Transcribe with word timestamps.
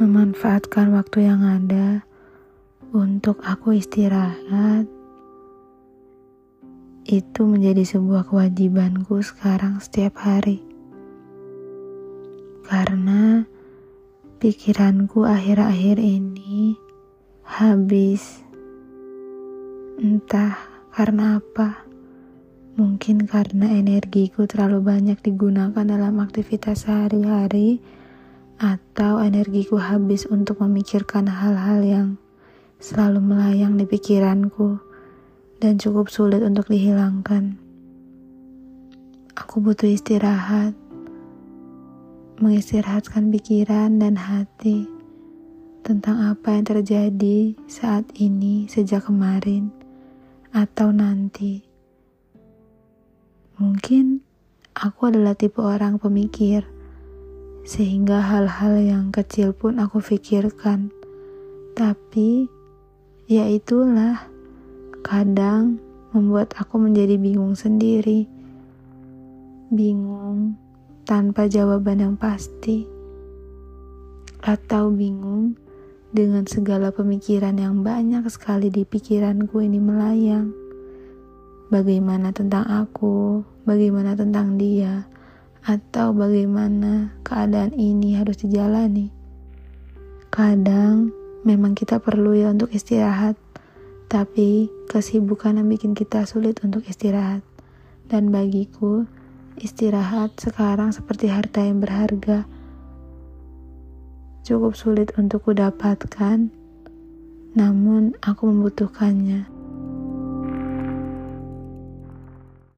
memanfaatkan 0.00 0.96
waktu 0.96 1.28
yang 1.28 1.44
ada 1.44 2.00
untuk 2.96 3.44
aku 3.44 3.76
istirahat 3.76 4.88
itu 7.04 7.44
menjadi 7.44 7.84
sebuah 7.84 8.24
kewajibanku 8.32 9.20
sekarang 9.20 9.76
setiap 9.76 10.24
hari. 10.24 10.64
Karena 12.64 13.44
pikiranku 14.40 15.28
akhir-akhir 15.28 16.00
ini 16.00 16.80
habis. 17.44 18.40
Entah 20.00 20.56
karena 20.96 21.44
apa. 21.44 21.84
Mungkin 22.80 23.28
karena 23.28 23.68
energiku 23.76 24.48
terlalu 24.48 24.80
banyak 24.80 25.20
digunakan 25.20 25.84
dalam 25.84 26.16
aktivitas 26.24 26.88
sehari-hari 26.88 27.99
atau 28.60 29.24
energiku 29.24 29.80
habis 29.80 30.28
untuk 30.28 30.60
memikirkan 30.60 31.24
hal-hal 31.32 31.80
yang 31.80 32.08
selalu 32.76 33.16
melayang 33.24 33.80
di 33.80 33.88
pikiranku 33.88 34.76
dan 35.64 35.80
cukup 35.80 36.12
sulit 36.12 36.44
untuk 36.44 36.68
dihilangkan. 36.68 37.56
Aku 39.32 39.64
butuh 39.64 39.88
istirahat, 39.88 40.76
mengistirahatkan 42.36 43.32
pikiran 43.32 43.96
dan 43.96 44.20
hati 44.20 44.84
tentang 45.80 46.36
apa 46.36 46.52
yang 46.52 46.68
terjadi 46.68 47.56
saat 47.64 48.04
ini 48.20 48.68
sejak 48.68 49.08
kemarin 49.08 49.72
atau 50.52 50.92
nanti. 50.92 51.64
Mungkin 53.56 54.20
aku 54.76 55.08
adalah 55.08 55.32
tipe 55.32 55.64
orang 55.64 55.96
pemikir 55.96 56.79
sehingga 57.64 58.24
hal-hal 58.24 58.80
yang 58.80 59.04
kecil 59.12 59.52
pun 59.52 59.76
aku 59.78 60.00
pikirkan. 60.00 60.88
Tapi, 61.76 62.48
ya 63.28 63.46
itulah, 63.46 64.26
kadang 65.04 65.80
membuat 66.10 66.56
aku 66.58 66.80
menjadi 66.80 67.16
bingung 67.16 67.54
sendiri. 67.54 68.26
Bingung 69.70 70.58
tanpa 71.06 71.46
jawaban 71.46 72.02
yang 72.02 72.16
pasti. 72.18 72.84
Atau 74.40 74.90
bingung 74.90 75.54
dengan 76.10 76.42
segala 76.48 76.90
pemikiran 76.90 77.54
yang 77.54 77.86
banyak 77.86 78.26
sekali 78.26 78.66
di 78.66 78.82
pikiranku 78.82 79.62
ini 79.62 79.78
melayang. 79.78 80.50
Bagaimana 81.70 82.34
tentang 82.34 82.66
aku, 82.66 83.46
bagaimana 83.62 84.18
tentang 84.18 84.58
dia, 84.58 85.06
atau 85.64 86.16
bagaimana 86.16 87.12
keadaan 87.20 87.76
ini 87.76 88.16
harus 88.16 88.40
dijalani. 88.40 89.12
Kadang 90.30 91.12
memang 91.44 91.76
kita 91.76 92.00
perlu 92.00 92.32
ya 92.32 92.54
untuk 92.54 92.72
istirahat, 92.72 93.36
tapi 94.08 94.72
kesibukan 94.88 95.60
yang 95.60 95.68
bikin 95.68 95.92
kita 95.92 96.24
sulit 96.24 96.62
untuk 96.64 96.86
istirahat. 96.88 97.44
Dan 98.10 98.34
bagiku, 98.34 99.06
istirahat 99.60 100.34
sekarang 100.40 100.90
seperti 100.90 101.30
harta 101.30 101.62
yang 101.62 101.78
berharga. 101.78 102.48
Cukup 104.42 104.74
sulit 104.74 105.14
untuk 105.14 105.46
kudapatkan, 105.46 106.50
namun 107.54 108.16
aku 108.24 108.42
membutuhkannya. 108.50 109.59